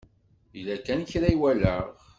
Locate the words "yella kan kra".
0.55-1.27